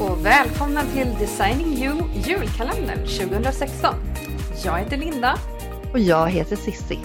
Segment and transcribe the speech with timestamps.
[0.00, 3.94] Och välkomna till Designing You julkalendern 2016.
[4.64, 5.34] Jag heter Linda.
[5.92, 6.98] Och jag heter Sissi.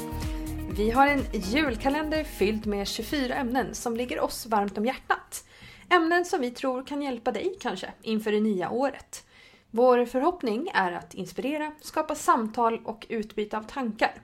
[0.77, 5.43] Vi har en julkalender fylld med 24 ämnen som ligger oss varmt om hjärtat.
[5.89, 9.25] Ämnen som vi tror kan hjälpa dig kanske inför det nya året.
[9.71, 14.21] Vår förhoppning är att inspirera, skapa samtal och utbyta av tankar.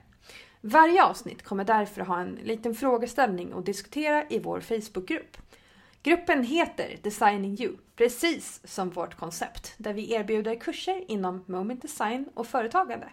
[0.60, 5.36] Varje avsnitt kommer därför ha en liten frågeställning att diskutera i vår Facebookgrupp.
[6.06, 12.28] Gruppen heter Designing You, precis som vårt koncept, där vi erbjuder kurser inom moment design
[12.34, 13.08] och företagande.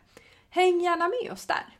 [0.49, 1.77] Häng gärna med oss där!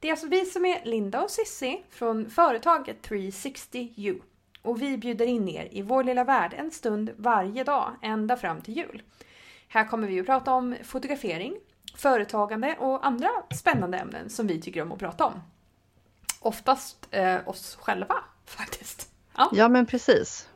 [0.00, 4.20] Det är alltså vi som är Linda och Sissi från företaget 360 You
[4.62, 8.60] och vi bjuder in er i vår lilla värld en stund varje dag ända fram
[8.60, 9.02] till jul.
[9.68, 11.56] Här kommer vi att prata om fotografering,
[11.96, 15.40] företagande och andra spännande ämnen som vi tycker om att prata om.
[16.40, 18.14] Oftast eh, oss själva
[18.46, 19.13] faktiskt.
[19.36, 19.50] Ja.
[19.52, 20.48] ja men precis.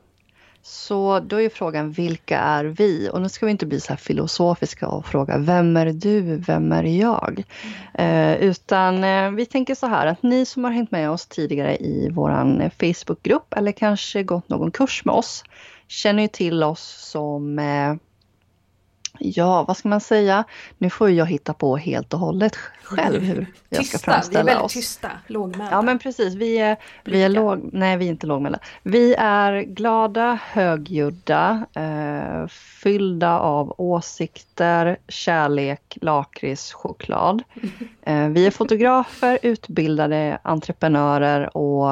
[0.62, 3.10] Så då är frågan vilka är vi?
[3.12, 6.72] Och nu ska vi inte bli så här filosofiska och fråga vem är du, vem
[6.72, 7.44] är jag?
[7.94, 8.34] Mm.
[8.34, 11.76] Eh, utan eh, vi tänker så här att ni som har hängt med oss tidigare
[11.76, 15.44] i våran Facebookgrupp eller kanske gått någon kurs med oss
[15.88, 17.94] känner ju till oss som eh,
[19.18, 20.44] Ja, vad ska man säga?
[20.78, 24.46] Nu får jag hitta på helt och hållet själv hur jag tysta, ska framställa oss.
[24.46, 24.72] Vi är väldigt oss.
[24.72, 25.68] tysta, lågmälda.
[25.70, 26.34] Ja, men precis.
[26.34, 27.70] Vi är, vi är låg...
[27.72, 28.58] Nej, vi är inte lågmälda.
[28.82, 32.46] Vi är glada, högljudda, eh,
[32.82, 37.42] fyllda av åsikter, kärlek, lakrits, choklad.
[38.02, 41.88] Eh, vi är fotografer, utbildade entreprenörer och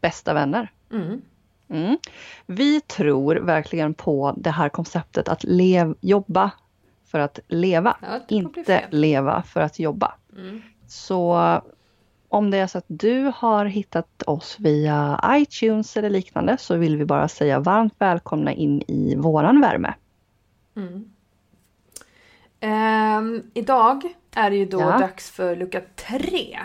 [0.00, 0.70] bästa vänner.
[0.92, 1.22] Mm.
[1.72, 1.98] Mm.
[2.46, 6.50] Vi tror verkligen på det här konceptet att lev, jobba
[7.10, 10.14] för att leva, ja, inte leva för att jobba.
[10.36, 10.62] Mm.
[10.86, 11.60] Så
[12.28, 16.96] om det är så att du har hittat oss via iTunes eller liknande så vill
[16.96, 19.94] vi bara säga varmt välkomna in i våran värme.
[20.76, 21.04] Mm.
[22.62, 24.98] Um, idag är det ju då ja.
[24.98, 26.58] dags för lucka tre.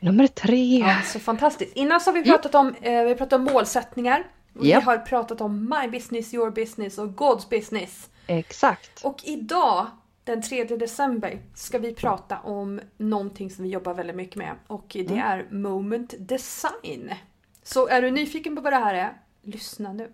[0.00, 0.78] Nummer tre!
[0.78, 1.76] Ja, så fantastiskt.
[1.76, 4.24] Innan så har vi pratat om, eh, vi pratat om målsättningar.
[4.52, 8.10] Vi har pratat om my business, your business och God's business.
[8.26, 9.04] Exakt.
[9.04, 9.86] Och idag,
[10.24, 14.54] den 3 december, ska vi prata om någonting som vi jobbar väldigt mycket med.
[14.66, 15.18] Och det mm.
[15.18, 17.14] är moment design.
[17.62, 19.12] Så är du nyfiken på vad det här är,
[19.42, 20.12] lyssna nu.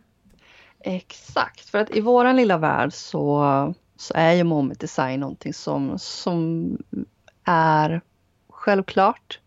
[0.80, 5.98] Exakt, för att i våran lilla värld så, så är ju moment design någonting som,
[5.98, 6.70] som
[7.44, 8.00] är
[8.48, 9.40] självklart,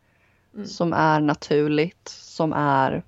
[0.54, 0.66] mm.
[0.66, 3.04] som är naturligt, som är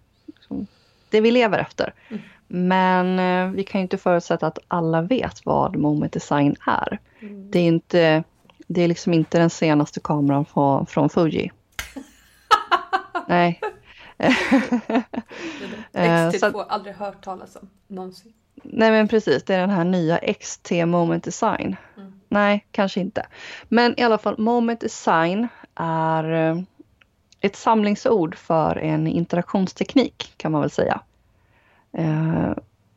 [1.12, 1.94] det vi lever efter.
[2.10, 2.22] Mm.
[2.48, 7.00] Men eh, vi kan ju inte förutsätta att alla vet vad moment design är.
[7.22, 7.52] Mm.
[7.52, 8.24] Det är inte
[8.74, 11.52] det är liksom inte den senaste kameran från, från Fuji.
[13.28, 13.62] Nej.
[15.94, 18.34] XT2, så, aldrig hört talas om någonsin.
[18.64, 21.76] Nej men precis, det är den här nya XT Moment Design.
[21.98, 22.20] Mm.
[22.28, 23.26] Nej, kanske inte.
[23.70, 26.62] Men i alla fall, Moment Design är eh,
[27.42, 31.02] ett samlingsord för en interaktionsteknik kan man väl säga.
[31.92, 32.52] Eh,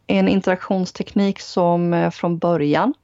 [0.07, 2.95] en interaktionsteknik som eh, från början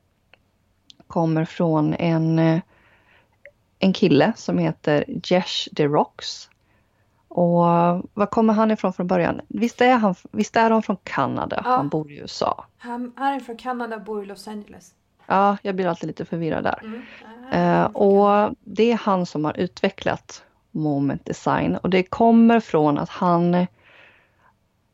[1.06, 2.60] kommer från en, eh,
[3.78, 6.48] en kille som heter Jesh DeRox.
[7.28, 7.60] Och
[8.14, 9.40] var kommer han ifrån från början?
[9.48, 11.62] Visst är han, visst är han från Kanada?
[11.64, 11.70] Ja.
[11.70, 12.64] Han bor i USA.
[12.78, 14.94] Han är från Kanada och bor i Los Angeles.
[15.26, 16.82] Ja, jag blir alltid lite förvirrad där.
[16.82, 17.02] Mm.
[17.54, 23.08] Uh, och det är han som har utvecklat moment design och det kommer från att
[23.08, 23.66] han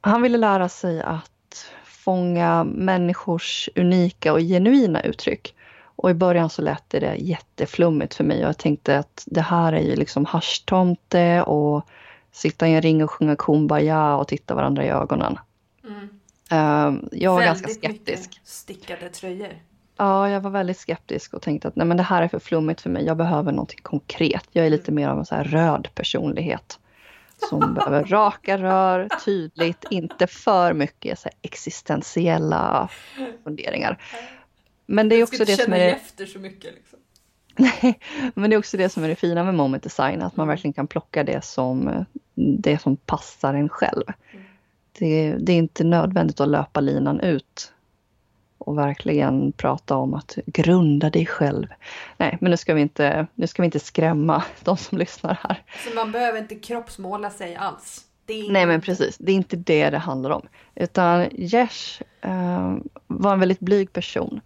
[0.01, 5.55] han ville lära sig att fånga människors unika och genuina uttryck.
[5.83, 9.73] Och i början så lät det, jätteflummigt för mig och jag tänkte att det här
[9.73, 11.87] är ju liksom haschtomte och
[12.33, 15.39] sitta i en ring och sjunga kumbaya och titta varandra i ögonen.
[15.85, 16.09] Mm.
[16.53, 18.31] Uh, jag var väldigt ganska skeptisk.
[18.31, 19.53] Mycket stickade tröjor.
[19.97, 22.81] Ja, jag var väldigt skeptisk och tänkte att nej men det här är för flummigt
[22.81, 23.05] för mig.
[23.05, 24.49] Jag behöver något konkret.
[24.53, 26.79] Jag är lite mer av en så här röd personlighet.
[27.49, 32.89] Som behöver raka rör, tydligt, inte för mycket så existentiella
[33.45, 34.03] funderingar.
[34.87, 35.89] Men det är också det som är...
[35.89, 36.99] efter så mycket liksom.
[37.57, 37.99] Nej,
[38.35, 40.73] men det är också det som är det fina med moment design, att man verkligen
[40.73, 42.05] kan plocka det som,
[42.35, 44.05] det som passar en själv.
[44.33, 44.45] Mm.
[44.99, 47.73] Det, det, är inte nödvändigt att löpa linan ut
[48.59, 51.67] och verkligen prata om att grunda dig själv.
[52.17, 55.63] Nej, men nu ska vi inte, nu ska vi inte skrämma de som lyssnar här.
[55.89, 58.05] Så man behöver inte kroppsmåla sig alls?
[58.27, 58.53] Är...
[58.53, 59.19] Nej, men precis.
[59.19, 60.49] Det är inte det det handlar om.
[60.75, 62.75] Utan Jesh eh,
[63.07, 64.41] var en väldigt blyg person.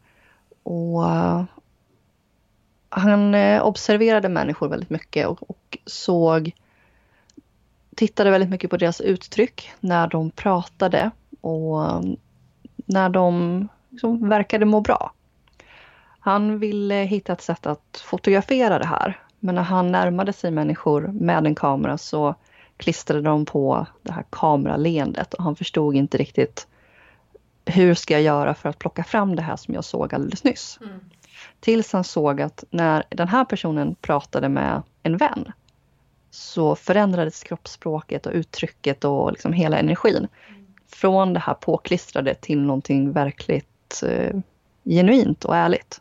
[0.63, 1.45] Och uh,
[2.89, 6.53] han eh, observerade människor väldigt mycket och, och såg
[7.97, 11.11] tittade väldigt mycket på deras uttryck när de pratade
[11.41, 12.17] och um,
[12.77, 15.13] när de liksom verkade må bra.
[16.21, 19.21] Han ville hitta ett sätt att fotografera det här.
[19.39, 22.35] Men när han närmade sig människor med en kamera så
[22.77, 26.67] klistrade de på det här kameraleendet och han förstod inte riktigt
[27.65, 30.79] hur ska jag göra för att plocka fram det här som jag såg alldeles nyss.
[30.83, 31.01] Mm.
[31.61, 35.53] Tills han såg att när den här personen pratade med en vän
[36.31, 40.17] så förändrades kroppsspråket och uttrycket och liksom hela energin.
[40.49, 40.67] Mm.
[40.87, 43.70] Från det här påklistrade till någonting verkligt
[44.03, 44.37] eh,
[44.85, 46.01] genuint och ärligt.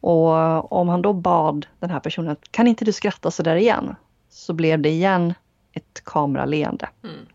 [0.00, 3.56] Och om han då bad den här personen att kan inte du skratta så där
[3.56, 3.94] igen?
[4.28, 5.34] Så blev det igen
[5.72, 6.88] ett kameraleende.
[7.04, 7.26] Mm.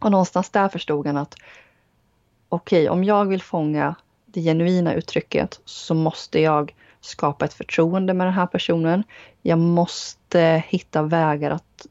[0.00, 1.34] Och någonstans där förstod han att
[2.48, 3.94] okej, okay, om jag vill fånga
[4.26, 9.04] det genuina uttrycket så måste jag skapa ett förtroende med den här personen.
[9.42, 11.86] Jag måste hitta vägar att,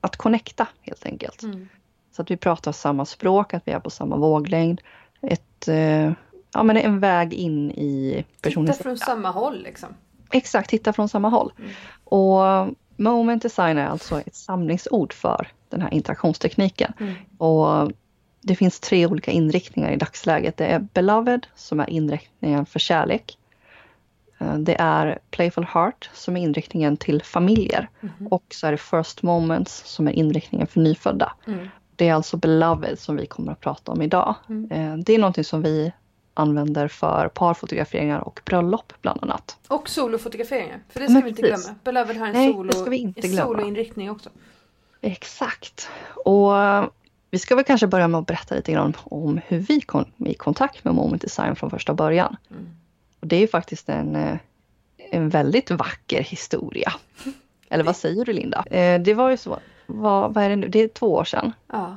[0.00, 1.42] att connecta helt enkelt.
[1.42, 1.68] Mm.
[2.12, 4.80] Så att vi pratar samma språk, att vi är på samma våglängd.
[5.22, 6.12] Ett, eh,
[6.54, 8.76] ja, men en väg in i personens...
[8.76, 9.88] Titta från samma håll liksom.
[10.32, 11.52] Exakt, titta från samma håll.
[11.58, 11.70] Mm.
[12.04, 16.92] Och Moment design är alltså ett samlingsord för den här interaktionstekniken.
[17.00, 17.14] Mm.
[17.38, 17.92] Och
[18.40, 20.56] det finns tre olika inriktningar i dagsläget.
[20.56, 23.38] Det är Beloved som är inriktningen för kärlek.
[24.38, 27.88] Eh, det är Playful Heart som är inriktningen till familjer.
[28.00, 28.26] Mm.
[28.26, 31.32] Och så är det First Moments som är inriktningen för nyfödda.
[31.46, 31.68] Mm.
[31.96, 34.34] Det är alltså Beloved som vi kommer att prata om idag.
[34.48, 34.70] Mm.
[34.70, 35.92] Eh, det är någonting som vi
[36.34, 39.58] använder för parfotograferingar och bröllop bland annat.
[39.68, 41.64] Och solofotograferingar, för det ska Men vi inte precis.
[41.64, 41.78] glömma.
[41.84, 43.46] Beloved har en Nej, solo, ska vi inte glömma.
[43.46, 44.30] soloinriktning också.
[45.00, 45.88] Exakt.
[46.24, 46.52] Och
[47.30, 50.34] vi ska väl kanske börja med att berätta lite grann om hur vi kom i
[50.34, 52.36] kontakt med Moment Design från första början.
[52.50, 52.66] Mm.
[53.20, 54.36] Och det är faktiskt en, eh,
[54.96, 56.92] en väldigt vacker historia.
[57.68, 58.64] Eller vad säger du Linda?
[58.66, 61.52] Eh, det var ju så, vad, vad är det nu, det är två år sedan.
[61.72, 61.96] Ja.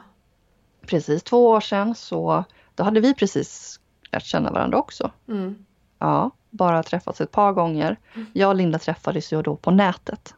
[0.85, 2.43] Precis två år sedan så
[2.75, 3.79] då hade vi precis
[4.12, 5.12] lärt känna varandra också.
[5.27, 5.65] Mm.
[6.00, 7.98] Ja, bara träffats ett par gånger.
[8.33, 10.36] Jag och Linda träffades ju då på nätet.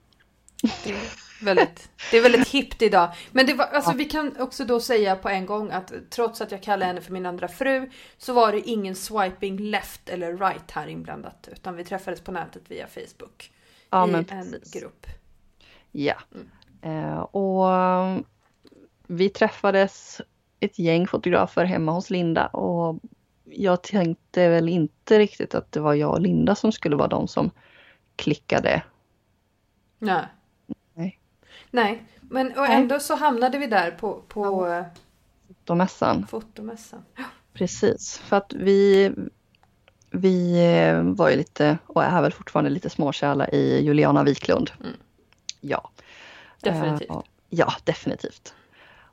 [0.83, 3.09] Det är väldigt, det är väldigt hippt idag.
[3.31, 3.95] Men det var, alltså, ja.
[3.97, 7.11] vi kan också då säga på en gång att trots att jag kallar henne för
[7.11, 11.49] min andra fru så var det ingen swiping left eller right här inblandat.
[11.51, 13.51] Utan vi träffades på nätet via Facebook.
[13.89, 15.05] Ja, I en grupp.
[15.91, 16.15] Ja.
[16.33, 16.49] Mm.
[16.81, 18.25] Eh, och
[19.07, 20.21] vi träffades
[20.59, 22.99] ett gäng fotografer hemma hos Linda och
[23.51, 27.27] jag tänkte väl inte riktigt att det var jag och Linda som skulle vara de
[27.27, 27.51] som
[28.15, 28.83] klickade.
[29.99, 30.25] Nej.
[30.93, 31.19] Nej.
[31.71, 34.85] Nej, men och ändå så hamnade vi där på, på ja.
[35.47, 36.27] fotomässan.
[36.27, 37.03] fotomässan.
[37.53, 39.11] Precis, för att vi,
[40.09, 44.71] vi eh, var ju lite, och är väl fortfarande lite småkärla i Juliana Wiklund.
[44.79, 44.95] Mm.
[45.61, 45.89] Ja.
[46.61, 47.09] Definitivt.
[47.09, 48.53] Uh, ja, definitivt.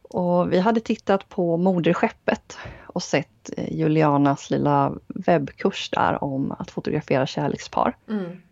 [0.08, 6.70] Och vi hade tittat på Moderskeppet och sett eh, Julianas lilla webbkurs där om att
[6.70, 7.96] fotografera kärlekspar.
[8.08, 8.42] Mm.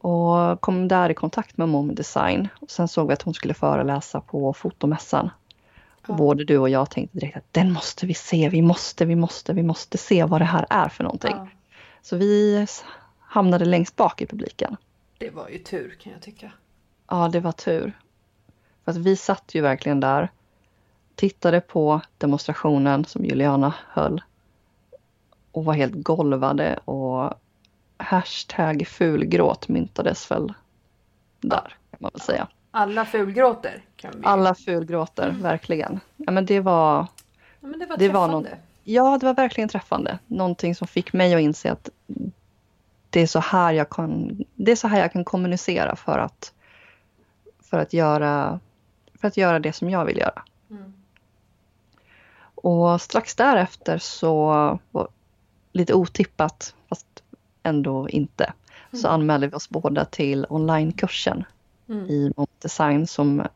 [0.00, 2.48] Och kom där i kontakt med Mom Design.
[2.60, 5.30] Och sen såg vi att hon skulle föreläsa på fotomässan.
[6.06, 6.14] Ja.
[6.14, 9.52] Både du och jag tänkte direkt att den måste vi se, vi måste, vi måste,
[9.52, 11.36] vi måste se vad det här är för någonting.
[11.36, 11.48] Ja.
[12.02, 12.66] Så vi
[13.18, 14.76] hamnade längst bak i publiken.
[15.18, 16.52] Det var ju tur kan jag tycka.
[17.08, 17.92] Ja, det var tur.
[18.84, 20.28] För att vi satt ju verkligen där
[21.20, 24.22] tittade på demonstrationen som Juliana höll
[25.52, 27.34] och var helt golvade och
[27.96, 30.54] hashtag fulgråt myntades väl
[31.40, 32.48] där kan man väl säga.
[32.70, 33.82] Alla fulgråter?
[33.96, 34.20] Kan vi...
[34.24, 35.42] Alla fulgråter, mm.
[35.42, 36.00] verkligen.
[36.16, 37.06] Ja, men det var...
[37.60, 38.18] Ja, men det var det träffande.
[38.18, 38.46] Var någon...
[38.84, 40.18] ja, det var verkligen träffande.
[40.26, 41.88] Någonting som fick mig att inse att
[43.10, 46.52] det är så här jag kan, det är så här jag kan kommunicera för att,
[47.60, 48.60] för att, göra,
[49.20, 50.42] för att göra det som jag vill göra.
[50.70, 50.92] Mm.
[52.62, 54.78] Och strax därefter så,
[55.72, 57.22] lite otippat, fast
[57.62, 58.52] ändå inte,
[58.92, 59.02] mm.
[59.02, 61.44] så anmälde vi oss båda till onlinekursen
[61.88, 62.06] mm.
[62.06, 63.46] i Design som,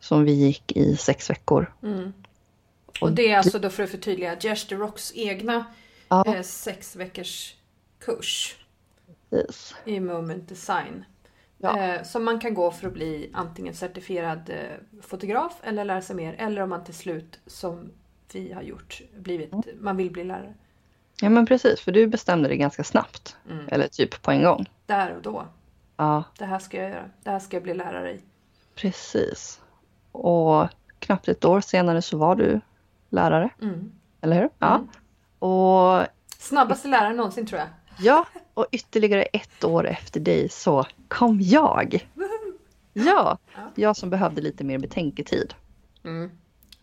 [0.00, 1.74] som vi gick i sex veckor.
[1.82, 2.12] Mm.
[3.00, 5.64] Och det är alltså då för att förtydliga Jesh the Rocks egna
[6.08, 6.34] ja.
[6.34, 7.54] eh, sex veckors
[7.98, 8.56] kurs.
[9.30, 9.74] Yes.
[9.84, 11.04] I Moment Design.
[11.58, 11.78] Ja.
[11.78, 16.16] Eh, som man kan gå för att bli antingen certifierad eh, fotograf eller lära sig
[16.16, 16.34] mer.
[16.38, 17.92] Eller om man till slut, som
[18.32, 19.64] vi har gjort, blivit, mm.
[19.80, 20.54] man vill bli lärare.
[21.20, 23.36] Ja men precis, för du bestämde dig ganska snabbt.
[23.50, 23.68] Mm.
[23.68, 24.70] Eller typ på en gång.
[24.86, 25.46] Där och då.
[25.96, 26.24] Ja.
[26.38, 27.10] Det här ska jag göra.
[27.22, 28.20] Det här ska jag bli lärare i.
[28.74, 29.60] Precis.
[30.12, 32.60] Och knappt ett år senare så var du
[33.10, 33.50] lärare.
[33.62, 33.92] Mm.
[34.20, 34.48] Eller hur?
[34.58, 34.74] Ja.
[34.74, 34.88] Mm.
[35.38, 36.06] Och...
[36.38, 37.68] Snabbaste läraren någonsin tror jag.
[37.98, 42.08] Ja, och ytterligare ett år efter dig så kom jag.
[42.92, 43.38] Ja,
[43.74, 45.54] jag som behövde lite mer betänketid.
[46.04, 46.30] Mm.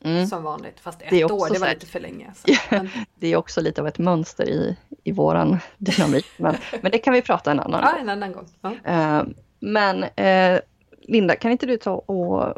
[0.03, 0.27] mm.
[0.27, 0.79] som vanligt.
[0.79, 2.33] Fast ett år, det var lite för länge.
[2.69, 2.89] Men...
[3.15, 6.25] det är också lite av ett mönster i, i våran dynamik.
[6.37, 7.91] Men, men det kan vi prata en annan gång.
[7.93, 8.47] Ja, en annan gång.
[8.61, 8.69] Ja.
[8.69, 9.27] Uh,
[9.59, 10.59] men uh,
[11.01, 12.53] Linda, kan inte du ta och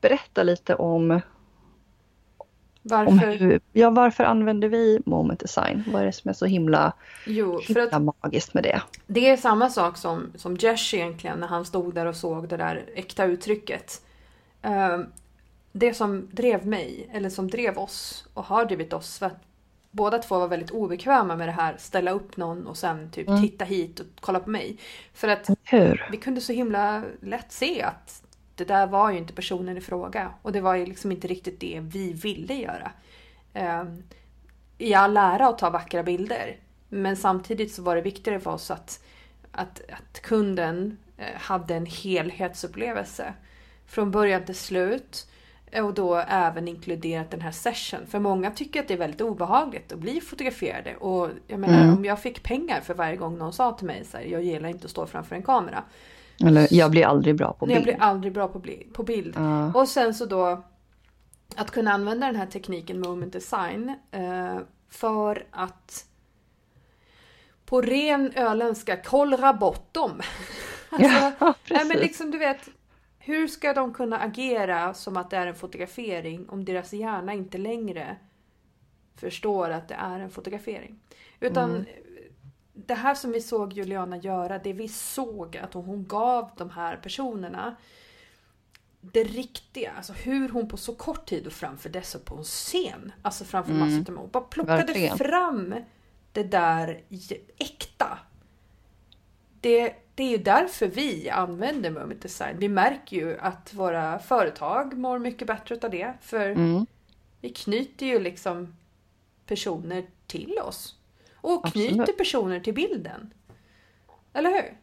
[0.00, 1.20] berätta lite om
[2.82, 3.38] varför?
[3.38, 5.84] Hur, ja, varför använder vi moment design?
[5.92, 6.92] Vad är det som är så himla,
[7.26, 8.82] jo, himla att, magiskt med det?
[9.06, 12.56] Det är samma sak som, som Josh egentligen när han stod där och såg det
[12.56, 14.02] där äkta uttrycket.
[14.66, 15.06] Uh,
[15.72, 19.42] det som drev mig, eller som drev oss och har drivit oss, för att
[19.90, 23.42] båda två var väldigt obekväma med det här, ställa upp någon och sen typ mm.
[23.42, 24.78] titta hit och kolla på mig.
[25.14, 26.08] För att Hur?
[26.10, 28.22] vi kunde så himla lätt se att
[28.60, 30.34] det där var ju inte personen i fråga.
[30.42, 32.92] Och det var ju liksom inte riktigt det vi ville göra.
[33.82, 34.02] Um,
[34.78, 36.56] I all ära att ta vackra bilder.
[36.88, 39.04] Men samtidigt så var det viktigare för oss att,
[39.52, 43.34] att, att kunden eh, hade en helhetsupplevelse.
[43.86, 45.26] Från början till slut.
[45.82, 48.06] Och då även inkluderat den här session.
[48.06, 50.96] För många tycker att det är väldigt obehagligt att bli fotograferade.
[50.96, 51.96] Och jag menar mm.
[51.96, 54.68] om jag fick pengar för varje gång någon sa till mig så här, jag gillar
[54.68, 55.84] inte att stå framför en kamera.
[56.46, 57.76] Eller jag blir aldrig bra på bild.
[57.76, 59.36] Jag blir aldrig bra på, på bild.
[59.36, 59.76] Uh.
[59.76, 60.64] Och sen så då
[61.56, 66.04] att kunna använda den här tekniken moment design eh, för att
[67.64, 70.10] på ren öländska kollra bort dem.
[70.90, 72.68] alltså, ja, nej, men liksom du vet,
[73.18, 77.58] hur ska de kunna agera som att det är en fotografering om deras hjärna inte
[77.58, 78.16] längre
[79.16, 81.00] förstår att det är en fotografering?
[81.40, 81.84] Utan mm
[82.72, 86.96] det här som vi såg Juliana göra, det vi såg att hon gav de här
[86.96, 87.76] personerna
[89.00, 93.12] det riktiga, alltså hur hon på så kort tid och framför dessa på en scen,
[93.22, 93.98] alltså framför mm.
[93.98, 95.18] massor av bara plockade Verkligen.
[95.18, 95.74] fram
[96.32, 97.00] det där
[97.58, 98.18] äkta.
[99.60, 102.56] Det, det är ju därför vi använder moment design.
[102.58, 106.86] Vi märker ju att våra företag mår mycket bättre av det, för mm.
[107.40, 108.76] vi knyter ju liksom
[109.46, 110.99] personer till oss.
[111.40, 112.18] Och knyter Absolut.
[112.18, 113.34] personer till bilden.
[114.32, 114.76] Eller hur?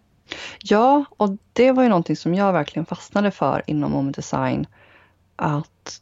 [0.59, 4.67] Ja, och det var ju någonting som jag verkligen fastnade för inom moment design.
[5.35, 6.01] Att,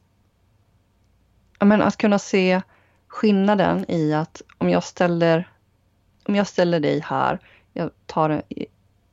[1.60, 2.62] men, att kunna se
[3.08, 5.50] skillnaden i att om jag ställer,
[6.24, 7.40] om jag ställer dig här,
[7.74, 8.42] jag, tar,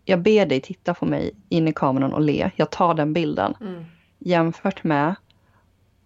[0.05, 3.55] jag ber dig titta på mig in i kameran och le, jag tar den bilden.
[3.61, 3.85] Mm.
[4.19, 5.15] Jämfört med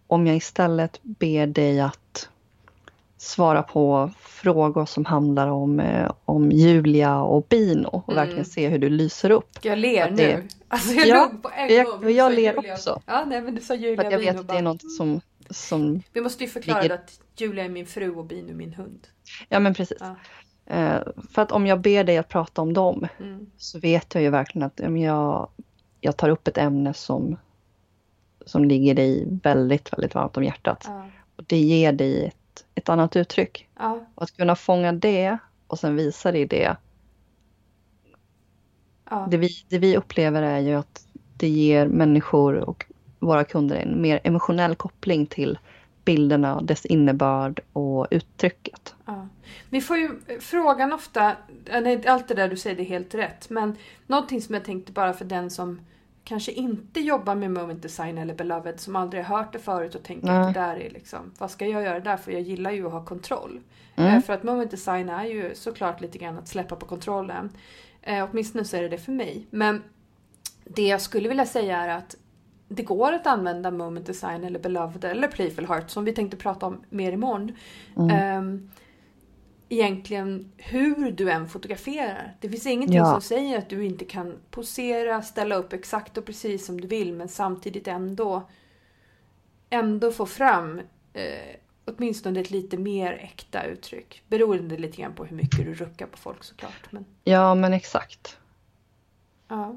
[0.06, 2.28] om jag istället ber dig att
[3.16, 8.24] svara på frågor som handlar om, eh, om Julia och Bino och mm.
[8.24, 9.58] verkligen se hur du lyser upp.
[9.62, 10.16] Jag ler nu.
[10.16, 12.10] Det, alltså jag ja, på en jag, gång.
[12.10, 12.72] Jag ler Julia.
[12.72, 13.02] också.
[13.06, 15.20] Ja, nej, men du sa Julia, för jag Bino vet att det är något som,
[15.50, 16.02] som...
[16.12, 16.94] Vi måste ju förklara ligger...
[16.94, 19.06] att Julia är min fru och Bino min hund.
[19.48, 19.98] Ja men precis.
[20.00, 20.16] Ja.
[20.70, 23.50] Uh, för att om jag ber dig att prata om dem mm.
[23.56, 25.48] så vet jag ju verkligen att jag,
[26.00, 27.36] jag tar upp ett ämne som,
[28.46, 30.84] som ligger dig väldigt, väldigt varmt om hjärtat.
[30.86, 31.06] Ja.
[31.36, 32.32] Och det ger dig
[32.74, 33.68] ett ett annat uttryck.
[33.78, 34.06] Ja.
[34.14, 36.76] Och att kunna fånga det och sen visa dig det.
[39.10, 39.28] Ja.
[39.30, 42.86] Det, vi, det vi upplever är ju att det ger människor och
[43.18, 45.58] våra kunder en mer emotionell koppling till
[46.04, 48.94] bilderna, dess innebörd och uttrycket.
[49.04, 49.28] Ja.
[49.70, 51.36] Vi får ju frågan ofta,
[52.06, 55.12] allt det där du säger det är helt rätt, men någonting som jag tänkte bara
[55.12, 55.80] för den som
[56.26, 60.02] kanske inte jobbar med moment design eller beloved som aldrig har hört det förut och
[60.02, 60.36] tänker Nej.
[60.36, 62.92] att det där är liksom, vad ska jag göra där för jag gillar ju att
[62.92, 63.60] ha kontroll.
[63.96, 64.14] Mm.
[64.14, 67.50] Eh, för att moment design är ju såklart lite grann att släppa på kontrollen.
[68.02, 69.46] Eh, åtminstone så är det det för mig.
[69.50, 69.82] Men
[70.64, 72.16] det jag skulle vilja säga är att
[72.68, 76.66] det går att använda moment design eller beloved eller playful heart som vi tänkte prata
[76.66, 77.52] om mer imorgon.
[77.96, 78.38] Mm.
[78.38, 78.70] Um,
[79.68, 82.36] egentligen hur du än fotograferar.
[82.40, 83.12] Det finns ingenting ja.
[83.12, 87.12] som säger att du inte kan posera, ställa upp exakt och precis som du vill
[87.12, 88.42] men samtidigt ändå
[89.70, 90.80] ändå få fram
[91.12, 94.22] eh, åtminstone ett lite mer äkta uttryck.
[94.28, 96.92] Beroende lite grann på hur mycket du ruckar på folk såklart.
[96.92, 97.04] Men...
[97.24, 98.38] Ja men exakt.
[99.48, 99.76] Ja.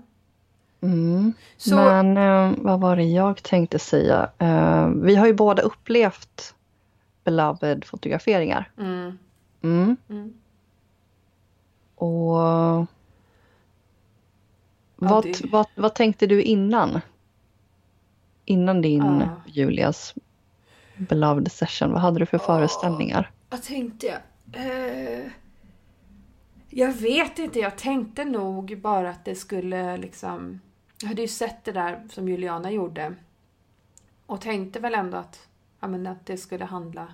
[0.82, 1.34] Mm.
[1.58, 1.76] Så...
[1.76, 4.30] Men eh, vad var det jag tänkte säga?
[4.38, 6.56] Eh, vi har ju båda upplevt
[7.24, 8.72] beloved fotograferingar.
[8.78, 9.18] Mm.
[9.62, 10.34] Mm.
[11.96, 12.38] Och
[15.26, 15.52] vad, det...
[15.52, 17.02] vad, vad tänkte du innan?
[18.46, 19.42] Innan din ah.
[19.46, 20.16] Julias
[20.98, 22.46] beloved session, vad hade du för oh.
[22.46, 23.32] föreställningar?
[23.50, 24.20] Vad tänkte jag?
[24.66, 25.32] Uh,
[26.70, 30.60] jag vet inte, jag tänkte nog bara att det skulle liksom...
[31.02, 33.16] Jag hade ju sett det där som Juliana gjorde.
[34.26, 35.48] Och tänkte väl ändå att,
[35.80, 37.08] ja, men att det skulle handla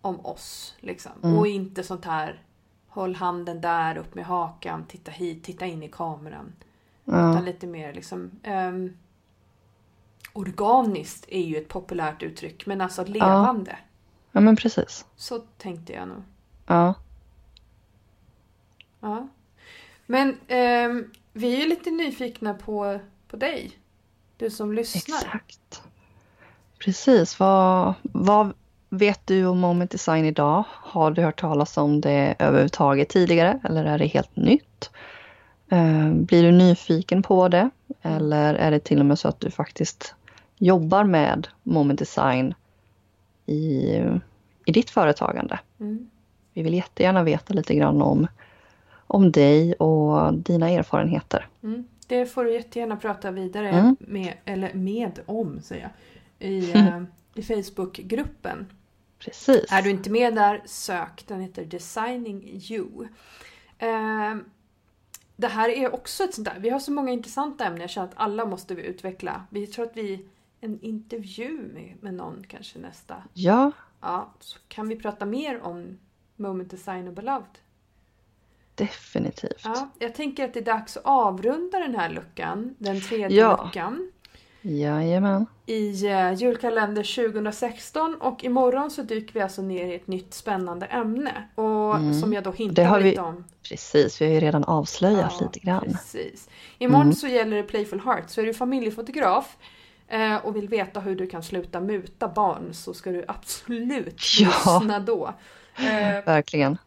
[0.00, 0.74] om oss.
[0.80, 1.12] Liksom.
[1.22, 1.38] Mm.
[1.38, 2.42] Och inte sånt här
[2.92, 6.52] håll handen där, upp med hakan, titta hit, titta in i kameran.
[7.06, 7.30] Mm.
[7.30, 8.30] Utan lite mer liksom...
[8.46, 8.96] Um,
[10.32, 13.78] organiskt är ju ett populärt uttryck, men alltså levande.
[14.32, 15.06] Ja, men precis.
[15.16, 16.22] Så tänkte jag nog.
[16.66, 16.94] Ja.
[19.00, 19.28] Ja.
[20.06, 23.78] Men ehm, vi är ju lite nyfikna på, på dig.
[24.36, 25.18] Du som lyssnar.
[25.18, 25.82] Exakt.
[26.78, 27.38] Precis.
[27.38, 28.54] Vad, vad
[28.92, 30.64] vet du om Moment Design idag?
[30.68, 34.90] Har du hört talas om det överhuvudtaget tidigare eller är det helt nytt?
[35.68, 37.70] Eh, Blir du nyfiken på det?
[38.02, 40.14] Eller är det till och med så att du faktiskt
[40.58, 42.54] jobbar med Moment Design
[43.46, 43.86] i,
[44.64, 45.60] i ditt företagande?
[45.80, 46.10] Mm.
[46.54, 48.26] Vi vill jättegärna veta lite grann om,
[49.06, 51.46] om dig och dina erfarenheter.
[51.62, 51.84] Mm.
[52.06, 53.96] Det får du jättegärna prata vidare Mm.
[54.00, 57.02] med, eller med om, säger jag, i, eh,
[57.34, 58.66] i Facebookgruppen.
[59.24, 59.64] Precis.
[59.72, 61.24] Är du inte med där, sök.
[61.26, 63.08] Den heter Designing You.
[63.78, 64.36] Eh,
[65.36, 68.08] det här är också ett sånt där, vi har så många intressanta ämnen, jag känner
[68.08, 69.46] att alla måste vi utveckla.
[69.50, 70.28] Vi tror att vi,
[70.60, 73.22] en intervju med, med någon kanske nästa.
[73.34, 75.98] Ja, Ja, så kan vi prata mer om
[76.36, 77.58] Moment Design och Beloved.
[78.74, 79.60] definitivt.
[79.64, 83.64] Ja, jag tänker att det är dags att avrunda den här luckan, den tredje Ja.
[83.64, 84.12] luckan.
[84.62, 85.46] Jajamän.
[85.66, 87.02] i eh, julkalender
[87.32, 91.48] 2016 och imorgon så dyker vi alltså ner i ett nytt spännande ämne.
[91.54, 92.14] Och Mm.
[92.14, 93.44] som jag då hintade har vi- lite om.
[93.68, 95.84] Precis, vi har ju redan avslöjat Ja, lite grann.
[95.84, 96.48] Precis.
[96.78, 97.14] Imorgon Mm.
[97.14, 98.30] så gäller det Playful Heart.
[98.30, 99.56] Så är du familjefotograf
[100.08, 104.46] eh, och vill veta hur du kan sluta muta barn så ska du absolut Ja.
[104.80, 105.34] lyssna då.
[105.76, 106.78] Eh, Verkligen.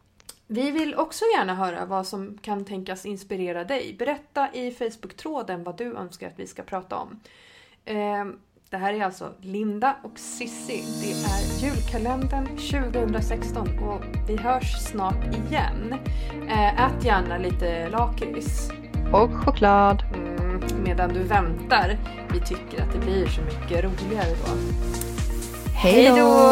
[0.48, 3.96] vi vill också gärna höra vad som kan tänkas inspirera dig.
[4.00, 7.20] Berätta i Facebook-tråden vad du önskar att vi ska prata om.
[7.85, 8.25] Eh,
[8.69, 10.83] Det här är alltså Linda och Sissi.
[11.01, 15.95] Det är julkalendern 2016 och vi hörs snart igen.
[16.50, 18.69] Eh, Ät gärna lite lakrits
[19.13, 20.03] Och choklad.
[20.15, 21.98] mm, medan du väntar.
[22.33, 24.51] Vi tycker att det blir så mycket roligare då.
[25.74, 26.51] Hej då!